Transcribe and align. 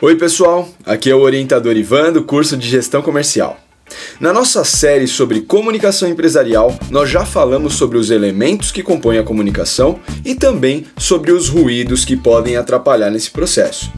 Oi, 0.00 0.14
pessoal. 0.14 0.68
Aqui 0.86 1.10
é 1.10 1.14
o 1.14 1.22
orientador 1.22 1.76
Ivan 1.76 2.12
do 2.12 2.22
curso 2.22 2.56
de 2.56 2.68
Gestão 2.68 3.02
Comercial. 3.02 3.58
Na 4.20 4.32
nossa 4.32 4.62
série 4.62 5.08
sobre 5.08 5.40
comunicação 5.40 6.08
empresarial, 6.08 6.78
nós 6.88 7.10
já 7.10 7.24
falamos 7.26 7.74
sobre 7.74 7.98
os 7.98 8.08
elementos 8.08 8.70
que 8.70 8.80
compõem 8.80 9.18
a 9.18 9.24
comunicação 9.24 9.98
e 10.24 10.36
também 10.36 10.86
sobre 10.96 11.32
os 11.32 11.48
ruídos 11.48 12.04
que 12.04 12.16
podem 12.16 12.56
atrapalhar 12.56 13.10
nesse 13.10 13.32
processo. 13.32 13.90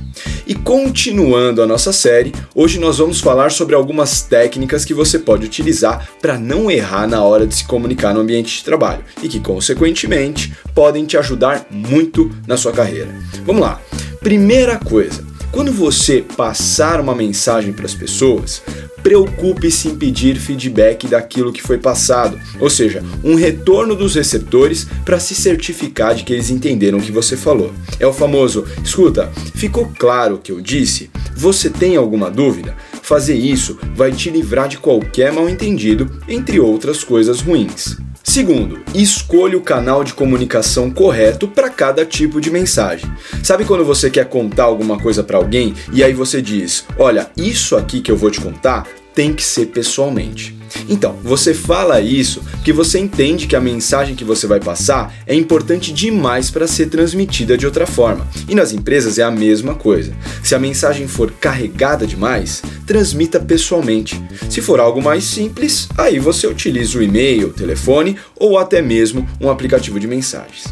E 0.46 0.54
continuando 0.54 1.60
a 1.60 1.66
nossa 1.66 1.92
série, 1.92 2.32
hoje 2.54 2.80
nós 2.80 2.96
vamos 2.96 3.20
falar 3.20 3.52
sobre 3.52 3.74
algumas 3.74 4.22
técnicas 4.22 4.86
que 4.86 4.94
você 4.94 5.18
pode 5.18 5.44
utilizar 5.44 6.08
para 6.22 6.38
não 6.38 6.70
errar 6.70 7.06
na 7.06 7.22
hora 7.22 7.46
de 7.46 7.56
se 7.56 7.66
comunicar 7.66 8.14
no 8.14 8.20
ambiente 8.20 8.56
de 8.56 8.64
trabalho 8.64 9.04
e 9.22 9.28
que, 9.28 9.38
consequentemente, 9.38 10.50
podem 10.74 11.04
te 11.04 11.18
ajudar 11.18 11.66
muito 11.70 12.30
na 12.46 12.56
sua 12.56 12.72
carreira. 12.72 13.14
Vamos 13.44 13.60
lá! 13.60 13.78
Primeira 14.20 14.78
coisa, 14.78 15.29
quando 15.52 15.72
você 15.72 16.24
passar 16.36 17.00
uma 17.00 17.14
mensagem 17.14 17.72
para 17.72 17.86
as 17.86 17.94
pessoas, 17.94 18.62
preocupe-se 19.02 19.88
em 19.88 19.96
pedir 19.96 20.36
feedback 20.36 21.08
daquilo 21.08 21.52
que 21.52 21.62
foi 21.62 21.78
passado, 21.78 22.38
ou 22.60 22.70
seja, 22.70 23.02
um 23.24 23.34
retorno 23.34 23.94
dos 23.94 24.14
receptores 24.14 24.86
para 25.04 25.18
se 25.18 25.34
certificar 25.34 26.14
de 26.14 26.22
que 26.22 26.32
eles 26.32 26.50
entenderam 26.50 26.98
o 26.98 27.02
que 27.02 27.12
você 27.12 27.36
falou. 27.36 27.72
É 27.98 28.06
o 28.06 28.12
famoso: 28.12 28.64
escuta, 28.84 29.30
ficou 29.54 29.90
claro 29.98 30.36
o 30.36 30.38
que 30.38 30.52
eu 30.52 30.60
disse? 30.60 31.10
Você 31.36 31.68
tem 31.68 31.96
alguma 31.96 32.30
dúvida? 32.30 32.76
Fazer 33.02 33.34
isso 33.34 33.78
vai 33.96 34.12
te 34.12 34.30
livrar 34.30 34.68
de 34.68 34.78
qualquer 34.78 35.32
mal-entendido, 35.32 36.08
entre 36.28 36.60
outras 36.60 37.02
coisas 37.02 37.40
ruins. 37.40 37.96
Segundo, 38.30 38.80
escolha 38.94 39.58
o 39.58 39.60
canal 39.60 40.04
de 40.04 40.14
comunicação 40.14 40.88
correto 40.88 41.48
para 41.48 41.68
cada 41.68 42.06
tipo 42.06 42.40
de 42.40 42.48
mensagem. 42.48 43.10
Sabe 43.42 43.64
quando 43.64 43.84
você 43.84 44.08
quer 44.08 44.24
contar 44.28 44.62
alguma 44.62 44.96
coisa 45.00 45.24
para 45.24 45.36
alguém 45.36 45.74
e 45.92 46.04
aí 46.04 46.14
você 46.14 46.40
diz: 46.40 46.84
"Olha, 46.96 47.28
isso 47.36 47.76
aqui 47.76 48.00
que 48.00 48.08
eu 48.08 48.16
vou 48.16 48.30
te 48.30 48.40
contar 48.40 48.86
tem 49.14 49.34
que 49.34 49.42
ser 49.42 49.66
pessoalmente". 49.66 50.60
Então, 50.88 51.16
você 51.22 51.52
fala 51.52 52.00
isso 52.00 52.42
porque 52.52 52.72
você 52.72 52.98
entende 52.98 53.46
que 53.46 53.56
a 53.56 53.60
mensagem 53.60 54.14
que 54.14 54.24
você 54.24 54.46
vai 54.46 54.60
passar 54.60 55.14
é 55.26 55.34
importante 55.34 55.92
demais 55.92 56.50
para 56.50 56.66
ser 56.66 56.86
transmitida 56.86 57.56
de 57.56 57.66
outra 57.66 57.86
forma. 57.86 58.26
E 58.48 58.54
nas 58.54 58.72
empresas 58.72 59.18
é 59.18 59.22
a 59.22 59.30
mesma 59.30 59.74
coisa. 59.74 60.12
Se 60.42 60.54
a 60.54 60.58
mensagem 60.58 61.08
for 61.08 61.32
carregada 61.32 62.06
demais, 62.06 62.62
transmita 62.86 63.40
pessoalmente. 63.40 64.20
Se 64.48 64.60
for 64.60 64.80
algo 64.80 65.02
mais 65.02 65.24
simples, 65.24 65.88
aí 65.96 66.18
você 66.18 66.46
utiliza 66.46 66.98
o 66.98 67.02
e-mail, 67.02 67.52
telefone 67.52 68.16
ou 68.36 68.58
até 68.58 68.80
mesmo 68.82 69.26
um 69.40 69.50
aplicativo 69.50 69.98
de 69.98 70.06
mensagens. 70.06 70.64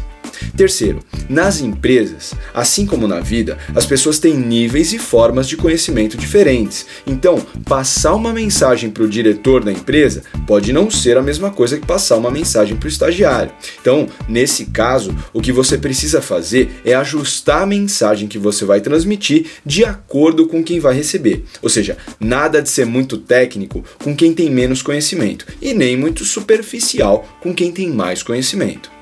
Terceiro, 0.55 0.99
nas 1.29 1.61
empresas, 1.61 2.33
assim 2.53 2.85
como 2.85 3.07
na 3.07 3.19
vida, 3.19 3.57
as 3.75 3.85
pessoas 3.85 4.19
têm 4.19 4.35
níveis 4.35 4.93
e 4.93 4.99
formas 4.99 5.47
de 5.47 5.57
conhecimento 5.57 6.17
diferentes. 6.17 6.85
Então, 7.05 7.39
passar 7.65 8.15
uma 8.15 8.33
mensagem 8.33 8.89
para 8.89 9.03
o 9.03 9.09
diretor 9.09 9.63
da 9.63 9.71
empresa 9.71 10.23
pode 10.47 10.73
não 10.73 10.89
ser 10.89 11.17
a 11.17 11.21
mesma 11.21 11.51
coisa 11.51 11.77
que 11.77 11.85
passar 11.85 12.17
uma 12.17 12.31
mensagem 12.31 12.75
para 12.75 12.87
o 12.87 12.89
estagiário. 12.89 13.51
Então, 13.81 14.07
nesse 14.27 14.65
caso, 14.65 15.15
o 15.33 15.41
que 15.41 15.51
você 15.51 15.77
precisa 15.77 16.21
fazer 16.21 16.81
é 16.83 16.93
ajustar 16.93 17.63
a 17.63 17.65
mensagem 17.65 18.27
que 18.27 18.37
você 18.37 18.65
vai 18.65 18.81
transmitir 18.81 19.47
de 19.65 19.83
acordo 19.83 20.47
com 20.47 20.63
quem 20.63 20.79
vai 20.79 20.93
receber. 20.93 21.45
Ou 21.61 21.69
seja, 21.69 21.97
nada 22.19 22.61
de 22.61 22.69
ser 22.69 22.85
muito 22.85 23.17
técnico 23.17 23.83
com 24.03 24.15
quem 24.15 24.33
tem 24.33 24.49
menos 24.49 24.81
conhecimento 24.81 25.45
e 25.61 25.73
nem 25.73 25.95
muito 25.95 26.25
superficial 26.25 27.27
com 27.41 27.53
quem 27.53 27.71
tem 27.71 27.89
mais 27.89 28.23
conhecimento. 28.23 28.98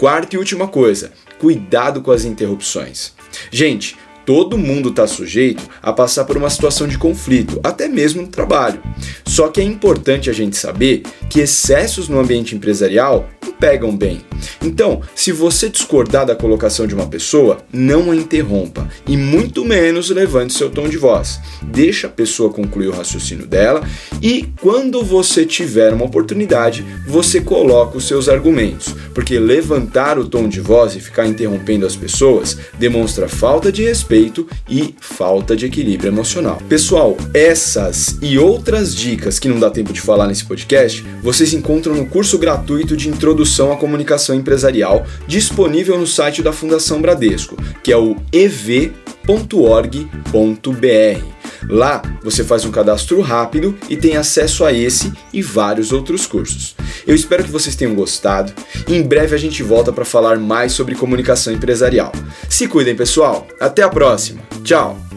Quarta 0.00 0.34
e 0.34 0.38
última 0.38 0.66
coisa, 0.66 1.12
cuidado 1.38 2.00
com 2.00 2.10
as 2.10 2.24
interrupções. 2.24 3.12
Gente, 3.50 3.98
todo 4.24 4.56
mundo 4.56 4.88
está 4.88 5.06
sujeito 5.06 5.62
a 5.82 5.92
passar 5.92 6.24
por 6.24 6.38
uma 6.38 6.48
situação 6.48 6.88
de 6.88 6.96
conflito, 6.96 7.60
até 7.62 7.86
mesmo 7.86 8.22
no 8.22 8.28
trabalho. 8.28 8.82
Só 9.26 9.48
que 9.48 9.60
é 9.60 9.62
importante 9.62 10.30
a 10.30 10.32
gente 10.32 10.56
saber 10.56 11.02
que 11.28 11.40
excessos 11.40 12.08
no 12.08 12.18
ambiente 12.18 12.56
empresarial 12.56 13.28
pegam 13.60 13.94
bem. 13.94 14.22
Então, 14.62 15.02
se 15.14 15.30
você 15.32 15.68
discordar 15.68 16.24
da 16.24 16.34
colocação 16.34 16.86
de 16.86 16.94
uma 16.94 17.06
pessoa, 17.06 17.58
não 17.70 18.10
a 18.10 18.16
interrompa 18.16 18.88
e 19.06 19.16
muito 19.16 19.64
menos 19.64 20.08
levante 20.08 20.54
seu 20.54 20.70
tom 20.70 20.88
de 20.88 20.96
voz. 20.96 21.38
Deixa 21.62 22.06
a 22.06 22.10
pessoa 22.10 22.50
concluir 22.50 22.88
o 22.88 22.96
raciocínio 22.96 23.46
dela 23.46 23.86
e 24.22 24.48
quando 24.60 25.02
você 25.02 25.44
tiver 25.44 25.92
uma 25.92 26.06
oportunidade, 26.06 26.84
você 27.06 27.40
coloca 27.40 27.98
os 27.98 28.08
seus 28.08 28.28
argumentos, 28.28 28.94
porque 29.14 29.38
levantar 29.38 30.18
o 30.18 30.24
tom 30.24 30.48
de 30.48 30.60
voz 30.60 30.96
e 30.96 31.00
ficar 31.00 31.26
interrompendo 31.26 31.84
as 31.84 31.96
pessoas 31.96 32.56
demonstra 32.78 33.28
falta 33.28 33.70
de 33.70 33.82
respeito 33.82 34.48
e 34.68 34.94
falta 35.00 35.54
de 35.54 35.66
equilíbrio 35.66 36.08
emocional. 36.08 36.60
Pessoal, 36.68 37.16
essas 37.34 38.16
e 38.22 38.38
outras 38.38 38.94
dicas 38.94 39.38
que 39.38 39.48
não 39.48 39.60
dá 39.60 39.70
tempo 39.70 39.92
de 39.92 40.00
falar 40.00 40.26
nesse 40.26 40.44
podcast, 40.44 41.04
vocês 41.22 41.52
encontram 41.52 41.94
no 41.94 42.06
curso 42.06 42.38
gratuito 42.38 42.96
de 42.96 43.08
introdução 43.08 43.49
Introdução 43.50 43.72
à 43.72 43.76
Comunicação 43.76 44.36
Empresarial, 44.36 45.04
disponível 45.26 45.98
no 45.98 46.06
site 46.06 46.40
da 46.40 46.52
Fundação 46.52 47.02
Bradesco, 47.02 47.56
que 47.82 47.90
é 47.90 47.96
o 47.96 48.14
ev.org.br. 48.32 48.94
Lá 51.68 52.00
você 52.22 52.44
faz 52.44 52.64
um 52.64 52.70
cadastro 52.70 53.20
rápido 53.20 53.76
e 53.88 53.96
tem 53.96 54.16
acesso 54.16 54.64
a 54.64 54.72
esse 54.72 55.12
e 55.32 55.42
vários 55.42 55.90
outros 55.90 56.26
cursos. 56.26 56.76
Eu 57.04 57.14
espero 57.16 57.42
que 57.42 57.50
vocês 57.50 57.74
tenham 57.74 57.96
gostado. 57.96 58.52
Em 58.86 59.02
breve 59.02 59.34
a 59.34 59.38
gente 59.38 59.64
volta 59.64 59.92
para 59.92 60.04
falar 60.04 60.38
mais 60.38 60.70
sobre 60.70 60.94
comunicação 60.94 61.52
empresarial. 61.52 62.12
Se 62.48 62.68
cuidem, 62.68 62.94
pessoal. 62.94 63.48
Até 63.58 63.82
a 63.82 63.88
próxima. 63.88 64.40
Tchau. 64.62 65.09